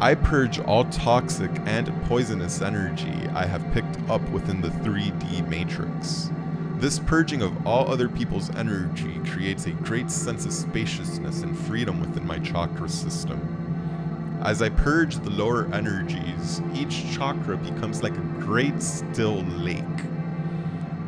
[0.00, 6.30] I purge all toxic and poisonous energy I have picked up within the 3D matrix.
[6.76, 11.98] This purging of all other people's energy creates a great sense of spaciousness and freedom
[11.98, 14.38] within my chakra system.
[14.44, 19.82] As I purge the lower energies, each chakra becomes like a great still lake,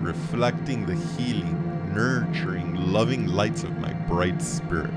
[0.00, 4.90] reflecting the healing, nurturing, loving lights of my bright spirit.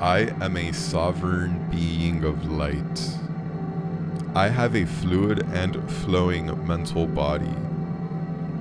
[0.00, 3.16] I am a sovereign being of light.
[4.32, 7.52] I have a fluid and flowing mental body.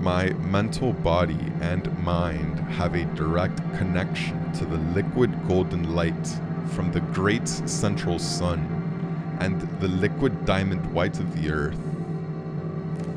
[0.02, 6.28] My mental body and mind have a direct connection to the liquid golden light
[6.72, 11.78] from the great central sun and the liquid diamond white of the earth.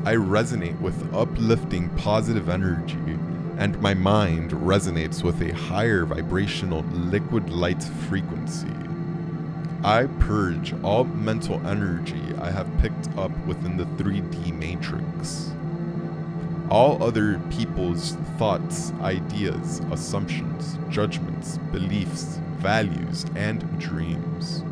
[0.05, 3.17] I resonate with uplifting positive energy
[3.61, 8.73] and my mind resonates with a higher vibrational liquid light frequency.
[9.83, 15.51] I purge all mental energy I have picked up within the 3D matrix.
[16.71, 24.63] All other people's thoughts, ideas, assumptions, judgments, beliefs, values, and dreams.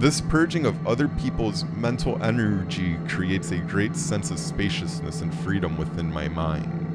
[0.00, 5.76] This purging of other people's mental energy creates a great sense of spaciousness and freedom
[5.78, 6.85] within my mind.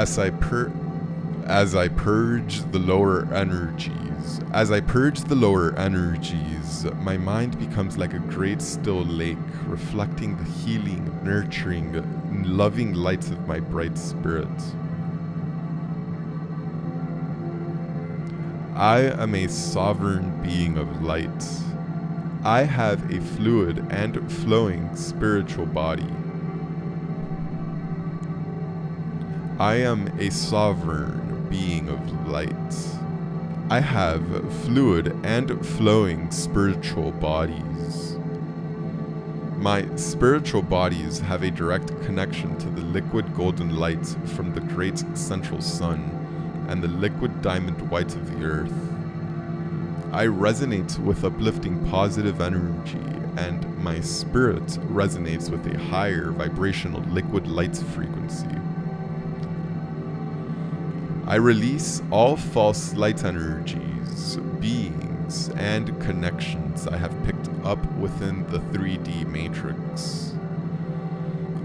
[0.00, 0.72] As I pur
[1.44, 7.98] as I purge the lower energies, as I purge the lower energies, my mind becomes
[7.98, 9.36] like a great still lake,
[9.66, 11.86] reflecting the healing, nurturing,
[12.56, 14.48] loving lights of my bright spirit.
[18.74, 21.44] I am a sovereign being of light.
[22.42, 26.08] I have a fluid and flowing spiritual body.
[29.60, 32.74] I am a sovereign being of light.
[33.68, 34.24] I have
[34.62, 38.16] fluid and flowing spiritual bodies.
[39.58, 45.04] My spiritual bodies have a direct connection to the liquid golden light from the great
[45.12, 48.72] central sun and the liquid diamond white of the earth.
[50.10, 52.96] I resonate with uplifting positive energy,
[53.36, 58.48] and my spirit resonates with a higher vibrational liquid light frequency.
[61.30, 68.58] I release all false light energies, beings, and connections I have picked up within the
[68.58, 70.34] 3D matrix.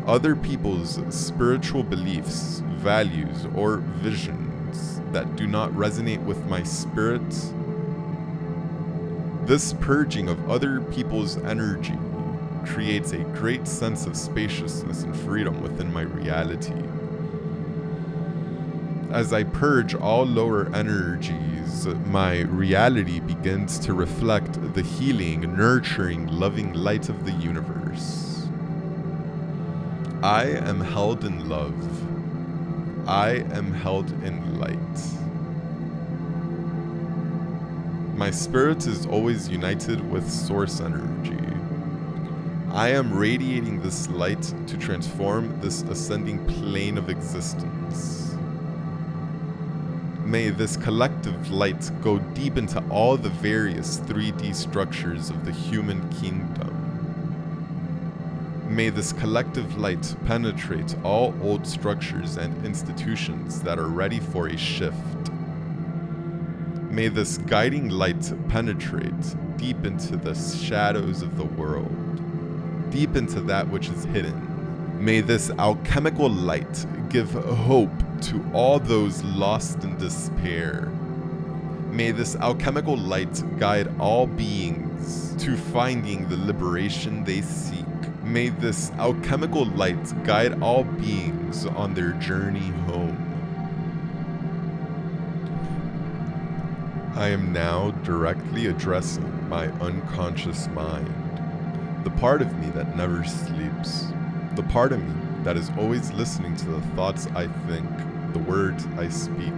[0.05, 7.27] Other people's spiritual beliefs, values, or visions that do not resonate with my spirit.
[9.47, 11.97] This purging of other people's energy
[12.67, 16.83] creates a great sense of spaciousness and freedom within my reality.
[19.11, 26.73] As I purge all lower energies, my reality begins to reflect the healing, nurturing, loving
[26.73, 28.47] light of the universe.
[30.23, 31.75] I am held in love.
[33.07, 34.79] I am held in light.
[38.17, 41.37] My spirit is always united with source energy.
[42.71, 48.24] I am radiating this light to transform this ascending plane of existence.
[50.25, 56.09] May this collective light go deep into all the various 3D structures of the human
[56.09, 56.71] kingdom.
[58.67, 64.57] May this collective light penetrate all old structures and institutions that are ready for a
[64.57, 65.29] shift.
[66.89, 71.91] May this guiding light penetrate deep into the shadows of the world
[72.89, 75.03] deep into that which is hidden.
[75.03, 77.91] May this alchemical light give hope
[78.21, 80.91] to all those lost in despair.
[81.91, 87.85] May this alchemical light guide all beings to finding the liberation they seek.
[88.23, 93.21] May this alchemical light guide all beings on their journey home.
[97.15, 101.25] I am now directly addressing my unconscious mind
[102.03, 104.07] the part of me that never sleeps,
[104.53, 107.87] the part of me that is always listening to the thoughts I think,
[108.33, 109.53] the words I speak.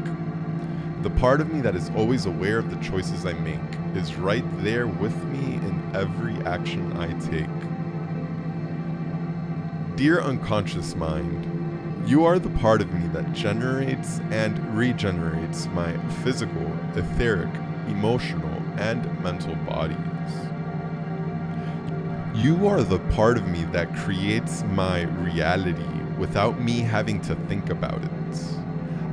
[1.02, 3.62] The part of me that is always aware of the choices I make
[3.96, 7.48] is right there with me in every action I take.
[9.96, 16.70] Dear unconscious mind, you are the part of me that generates and regenerates my physical,
[16.98, 17.54] etheric,
[17.88, 20.17] emotional, and mental bodies.
[22.38, 25.82] You are the part of me that creates my reality
[26.20, 28.38] without me having to think about it.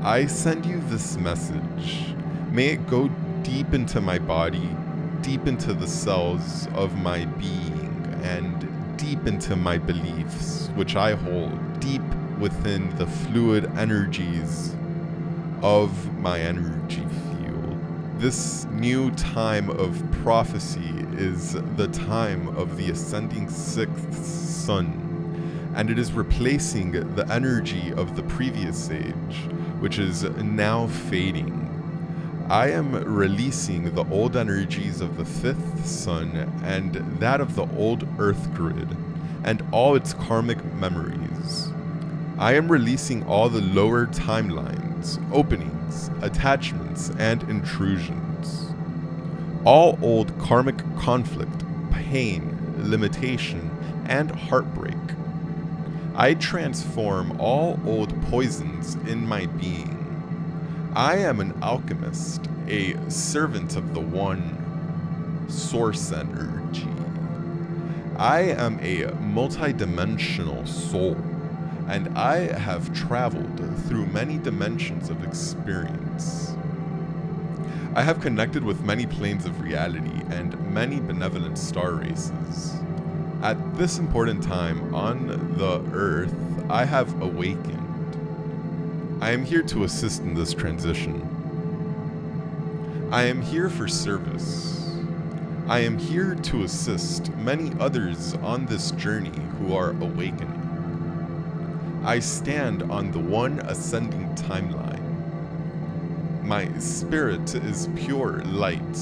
[0.03, 2.15] I send you this message.
[2.51, 3.09] May it go
[3.43, 4.69] deep into my body,
[5.23, 11.81] deep into the cells of my being, and deep into my beliefs, which I hold
[11.81, 12.05] deep
[12.39, 14.77] within the fluid energies
[15.63, 17.07] of my energy.
[18.25, 25.99] This new time of prophecy is the time of the ascending sixth sun, and it
[25.99, 31.53] is replacing the energy of the previous age, which is now fading.
[32.49, 36.31] I am releasing the old energies of the fifth sun
[36.65, 38.89] and that of the old earth grid
[39.45, 41.69] and all its karmic memories.
[42.39, 45.19] I am releasing all the lower timelines,
[46.23, 48.75] attachments, and intrusions
[49.65, 53.71] all old karmic conflict, pain, limitation,
[54.07, 54.95] and heartbreak.
[56.15, 60.01] I transform all old poisons in my being.
[60.95, 66.87] I am an alchemist, a servant of the one source energy.
[68.17, 71.17] I am a multidimensional soul,
[71.89, 76.55] and I have traveled through many dimensions of experience.
[77.95, 82.75] I have connected with many planes of reality and many benevolent star races.
[83.43, 86.35] At this important time on the earth,
[86.69, 87.81] I have awakened.
[89.21, 91.23] I am here to assist in this transition.
[93.13, 94.99] I am here for service.
[95.69, 100.54] I am here to assist many others on this journey who are awakening.
[102.05, 105.05] I stand on the one ascending timeline
[106.45, 108.99] my spirit is pure light.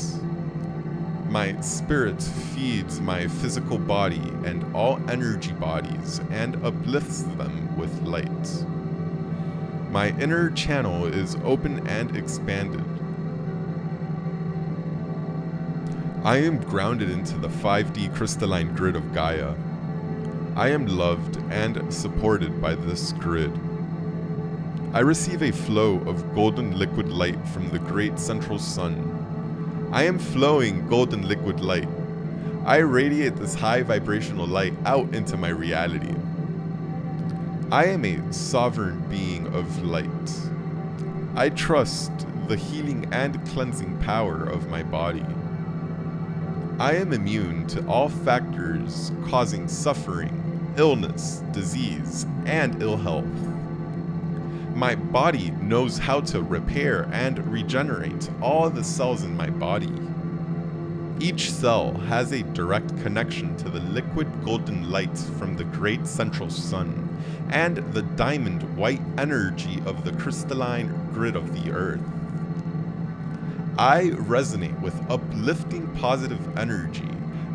[1.29, 8.65] My spirit feeds my physical body and all energy bodies and uplifts them with light.
[9.91, 12.85] My inner channel is open and expanded.
[16.23, 19.55] I am grounded into the 5D crystalline grid of Gaia.
[20.55, 23.53] I am loved and supported by this grid.
[24.93, 29.89] I receive a flow of golden liquid light from the great central sun.
[29.93, 31.89] I am flowing golden liquid light.
[32.67, 36.15] I radiate this high vibrational light out into my reality.
[37.71, 40.09] I am a sovereign being of light.
[41.35, 42.13] I trust
[42.47, 45.25] the healing and cleansing power of my body.
[46.79, 50.42] I am immune to all factors causing suffering,
[50.77, 53.25] illness, disease, and ill health.
[54.75, 59.93] My body knows how to repair and regenerate all the cells in my body.
[61.21, 66.51] Each cell has a direct connection to the liquid golden light from the great central
[66.51, 67.09] sun
[67.51, 72.01] and the diamond white energy of the crystalline grid of the earth.
[73.79, 77.09] I resonate with uplifting positive energy,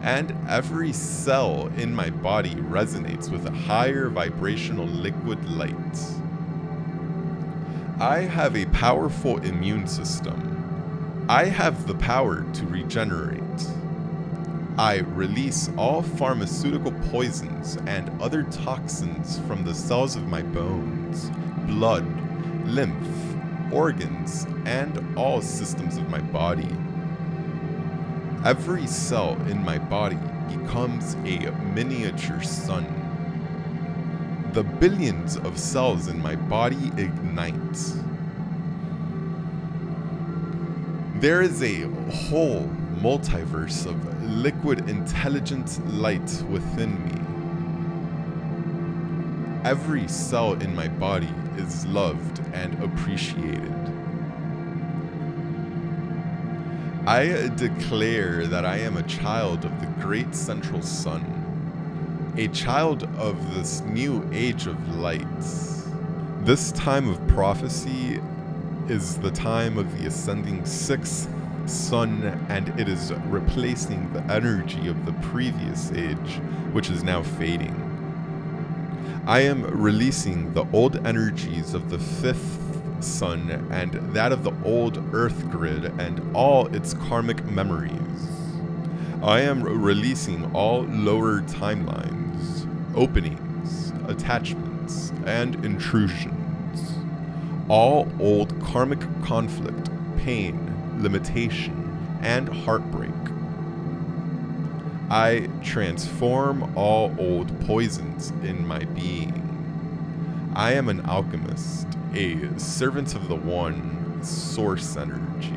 [0.03, 5.75] and every cell in my body resonates with a higher vibrational liquid light.
[7.99, 11.25] I have a powerful immune system.
[11.29, 13.41] I have the power to regenerate.
[14.77, 21.31] I release all pharmaceutical poisons and other toxins from the cells of my bones,
[21.65, 22.05] blood,
[22.67, 26.69] lymph, organs, and all systems of my body.
[28.47, 30.17] Every cell in my body
[30.47, 32.85] becomes a miniature sun.
[34.53, 37.93] The billions of cells in my body ignite.
[41.15, 42.69] There is a whole
[43.01, 47.19] multiverse of liquid intelligent light within me.
[49.69, 53.86] Every cell in my body is loved and appreciated.
[57.07, 61.23] I declare that I am a child of the great central sun,
[62.35, 65.25] a child of this new age of light.
[66.41, 68.19] This time of prophecy
[68.89, 71.29] is the time of the ascending sixth
[71.65, 76.41] sun, and it is replacing the energy of the previous age,
[76.73, 77.85] which is now fading.
[79.25, 82.66] I am releasing the old energies of the fifth
[83.03, 87.93] sun and that of the old earth grid and all its karmic memories.
[89.21, 96.93] I am releasing all lower timelines, openings, attachments, and intrusions.
[97.67, 103.11] All old karmic conflict, pain, limitation, and heartbreak.
[105.09, 109.43] I transform all old poisons in my being.
[110.53, 115.53] I am an alchemist, a servant of the One, source energy.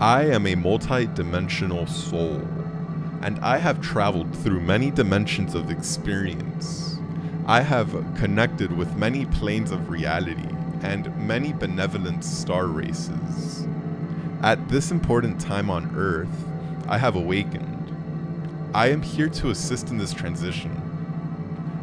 [0.00, 2.42] I am a multi-dimensional soul,
[3.22, 6.98] and I have traveled through many dimensions of experience.
[7.46, 10.48] I have connected with many planes of reality
[10.82, 13.66] and many benevolent star races.
[14.42, 16.44] At this important time on Earth,
[16.88, 17.72] I have awakened.
[18.74, 20.82] I am here to assist in this transition.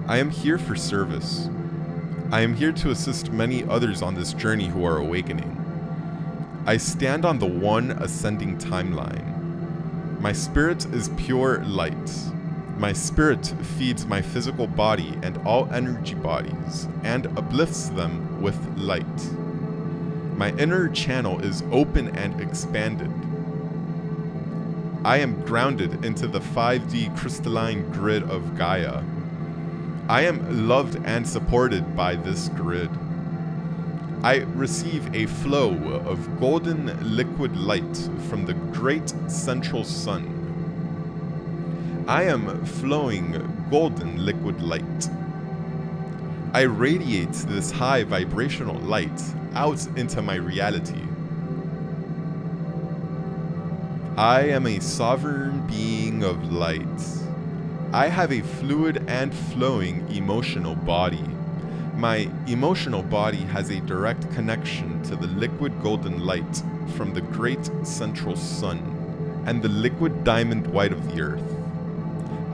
[0.08, 1.50] I am here for service.
[2.34, 5.56] I am here to assist many others on this journey who are awakening.
[6.66, 10.20] I stand on the one ascending timeline.
[10.20, 12.12] My spirit is pure light.
[12.76, 19.06] My spirit feeds my physical body and all energy bodies and uplifts them with light.
[20.36, 23.12] My inner channel is open and expanded.
[25.06, 29.04] I am grounded into the 5D crystalline grid of Gaia.
[30.10, 32.90] I am loved and supported by this grid.
[34.22, 35.74] I receive a flow
[36.06, 40.30] of golden liquid light from the great central sun.
[42.08, 45.10] I am flowing golden liquid light.
[46.54, 49.22] I radiate this high vibrational light
[49.56, 51.02] out into my reality.
[54.18, 57.23] I am a sovereign being of light.
[57.94, 61.24] I have a fluid and flowing emotional body.
[61.96, 66.64] My emotional body has a direct connection to the liquid golden light
[66.96, 68.80] from the great central sun
[69.46, 71.44] and the liquid diamond white of the earth.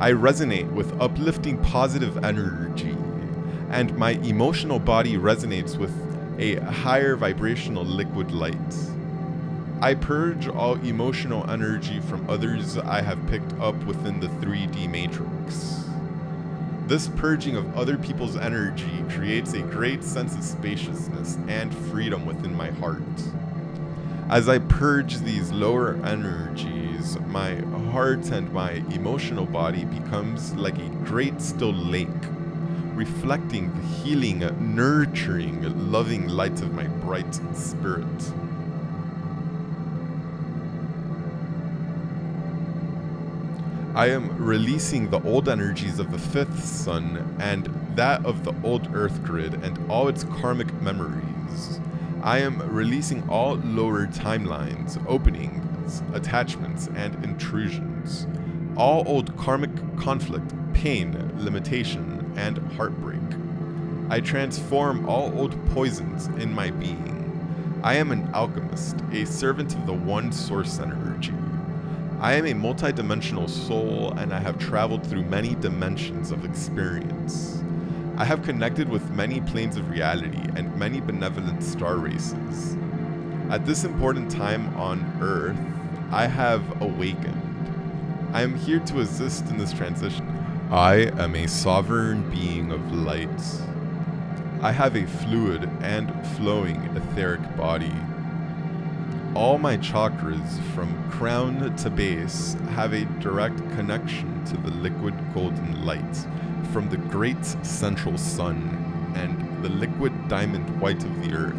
[0.02, 2.98] I resonate with uplifting positive energy,
[3.70, 5.94] and my emotional body resonates with
[6.38, 8.74] a higher vibrational liquid light.
[9.82, 15.86] I purge all emotional energy from others I have picked up within the 3D matrix.
[16.86, 22.58] This purging of other people's energy creates a great sense of spaciousness and freedom within
[22.58, 23.02] my heart.
[24.30, 27.56] As I purge these lower energies, my
[27.92, 32.10] heart and my emotional body becomes like a great still lake,
[32.96, 34.40] reflecting the healing,
[34.76, 38.34] nurturing, loving light of my bright spirit.
[44.00, 47.66] I am releasing the old energies of the fifth sun and
[47.98, 51.82] that of the old earth grid and all its karmic memories.
[52.24, 58.26] I am releasing all lower timelines, openings, attachments, and intrusions.
[58.78, 63.20] All old karmic conflict, pain, limitation, and heartbreak.
[64.10, 67.82] I transform all old poisons in my being.
[67.84, 71.34] I am an alchemist, a servant of the one source energy.
[72.22, 77.64] I am a multidimensional soul, and I have traveled through many dimensions of experience.
[78.18, 82.76] I have connected with many planes of reality and many benevolent star races.
[83.50, 85.56] At this important time on Earth,
[86.12, 87.42] I have awakened.
[88.34, 90.28] I am here to assist in this transition.
[90.70, 93.30] I am a sovereign being of light.
[94.62, 97.96] I have a fluid and flowing etheric body.
[99.40, 105.86] All my chakras, from crown to base, have a direct connection to the liquid golden
[105.86, 106.28] light
[106.74, 111.56] from the great central sun and the liquid diamond white of the earth.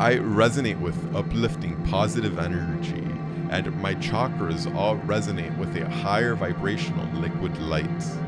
[0.00, 3.06] I resonate with uplifting positive energy,
[3.50, 8.25] and my chakras all resonate with a higher vibrational liquid light.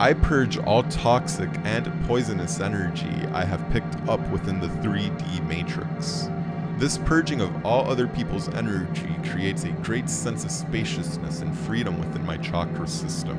[0.00, 6.28] I purge all toxic and poisonous energy I have picked up within the 3D matrix.
[6.76, 11.98] This purging of all other people's energy creates a great sense of spaciousness and freedom
[11.98, 13.36] within my chakra system.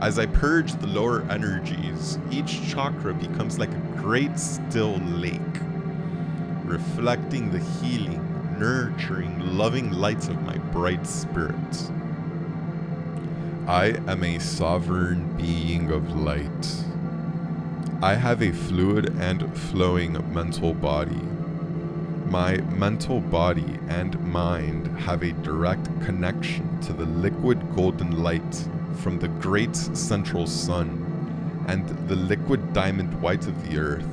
[0.00, 5.40] As I purge the lower energies, each chakra becomes like a great still lake
[6.66, 8.20] reflecting the healing,
[8.58, 11.54] nurturing, loving lights of my bright spirit.
[13.68, 16.84] I am a sovereign being of light.
[18.00, 21.20] I have a fluid and flowing mental body.
[22.28, 29.18] My mental body and mind have a direct connection to the liquid golden light from
[29.18, 34.06] the great central sun and the liquid diamond white of the earth.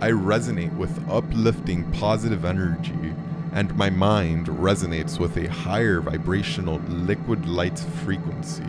[0.00, 3.14] I resonate with uplifting positive energy,
[3.52, 8.64] and my mind resonates with a higher vibrational liquid light frequency.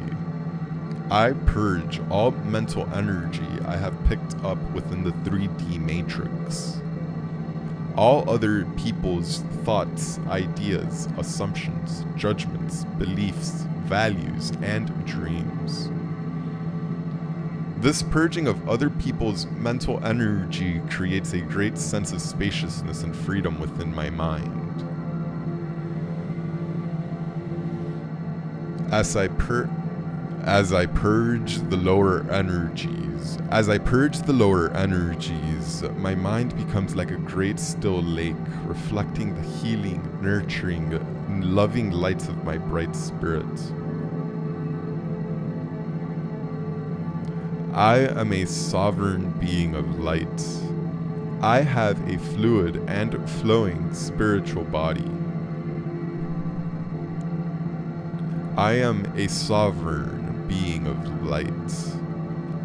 [1.12, 6.80] I purge all mental energy I have picked up within the 3D matrix.
[7.96, 15.90] All other people's thoughts, ideas, assumptions, judgments, beliefs, values, and dreams.
[17.80, 23.58] This purging of other people's mental energy creates a great sense of spaciousness and freedom
[23.58, 24.84] within my mind.
[28.92, 29.70] As I pur-
[30.44, 36.98] as I purge the lower energies, as I purge the lower energies, my mind becomes
[36.98, 41.00] like a great still lake, reflecting the healing, nurturing,
[41.56, 43.46] loving lights of my bright spirit.
[47.80, 50.44] I am a sovereign being of light.
[51.42, 55.10] I have a fluid and flowing spiritual body.
[58.58, 61.72] I am a sovereign being of light.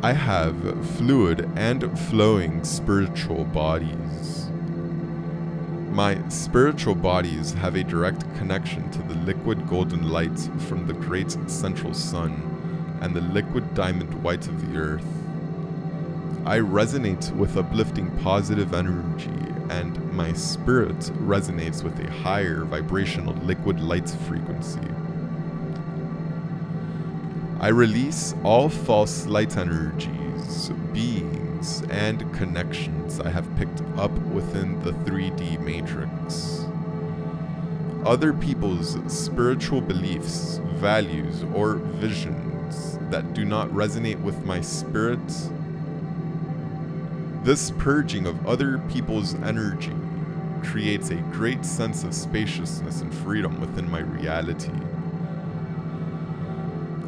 [0.02, 0.56] I have
[0.96, 4.50] fluid and flowing spiritual bodies.
[5.92, 11.30] My spiritual bodies have a direct connection to the liquid golden light from the great
[11.48, 12.53] central sun
[13.04, 15.04] and the liquid diamond white of the earth.
[16.46, 23.78] I resonate with uplifting positive energy, and my spirit resonates with a higher vibrational liquid
[23.78, 24.88] light frequency.
[27.60, 34.92] I release all false light energies, beings, and connections I have picked up within the
[34.92, 36.64] 3D matrix.
[38.06, 42.43] Other people's spiritual beliefs, values, or visions
[43.10, 45.20] that do not resonate with my spirit.
[47.42, 49.92] This purging of other people's energy
[50.62, 54.72] creates a great sense of spaciousness and freedom within my reality.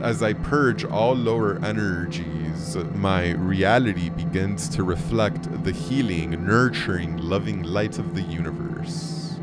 [0.02, 7.62] As I purge all lower energies, my reality begins to reflect the healing, nurturing, loving
[7.62, 9.36] light of the universe.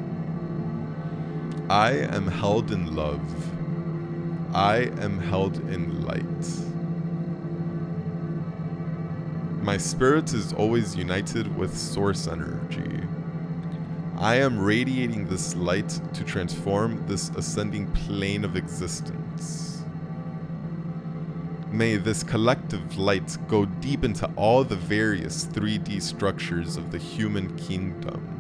[1.70, 3.20] I am held in love
[4.54, 6.24] I am held in light.
[9.64, 13.02] My spirit is always united with source energy.
[14.20, 19.84] I am radiating this light to transform this ascending plane of existence.
[21.72, 27.58] May this collective light go deep into all the various 3D structures of the human
[27.58, 28.33] kingdom.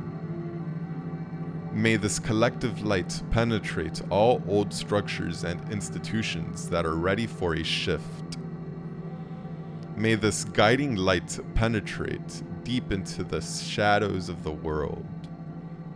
[1.73, 7.63] May this collective light penetrate all old structures and institutions that are ready for a
[7.63, 8.37] shift.
[9.97, 15.03] May this guiding light penetrate deep into the shadows of the world,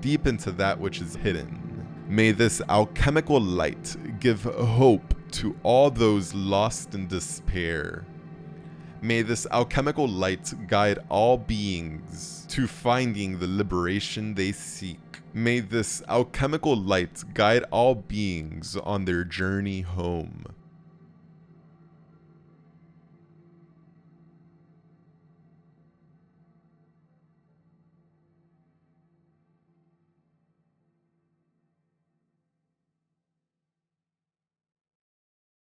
[0.02, 1.88] deep into that which is hidden.
[2.08, 8.04] May this alchemical light give hope to all those lost in despair.
[9.04, 15.00] May this alchemical light guide all beings to finding the liberation they seek.
[15.38, 20.46] May this alchemical light guide all beings on their journey home.